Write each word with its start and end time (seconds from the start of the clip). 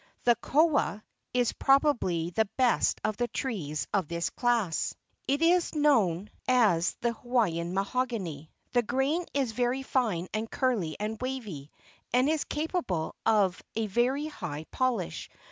The 0.23 0.33
koa* 0.37 1.03
is 1.31 1.53
probably 1.53 2.31
the 2.31 2.49
best 2.57 2.99
of 3.03 3.17
the 3.17 3.27
trees 3.27 3.85
of 3.93 4.07
this 4.07 4.31
class. 4.31 4.95
It 5.27 5.43
is 5.43 5.75
known 5.75 6.31
as 6.47 6.95
the 7.01 7.13
Hawaiian 7.13 7.75
mahogany. 7.75 8.49
The 8.73 8.81
grain 8.81 9.25
is 9.35 9.51
very 9.51 9.83
fine 9.83 10.27
and 10.33 10.49
curly 10.49 10.97
and 10.99 11.21
wavy, 11.21 11.69
and 12.11 12.27
is 12.27 12.45
capable 12.45 13.15
of 13.27 13.61
a 13.75 13.85
very 13.85 14.25
high 14.25 14.65
polish. 14.71 15.29